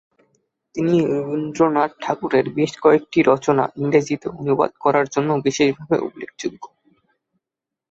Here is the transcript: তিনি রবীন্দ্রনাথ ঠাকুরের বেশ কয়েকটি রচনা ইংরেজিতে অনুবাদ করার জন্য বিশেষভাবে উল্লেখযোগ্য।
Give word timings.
তিনি 0.75 0.95
রবীন্দ্রনাথ 1.11 1.91
ঠাকুরের 2.01 2.45
বেশ 2.57 2.71
কয়েকটি 2.83 3.19
রচনা 3.23 3.63
ইংরেজিতে 3.77 4.27
অনুবাদ 4.39 4.71
করার 4.83 5.05
জন্য 5.13 5.29
বিশেষভাবে 5.45 5.97
উল্লেখযোগ্য। 6.07 6.63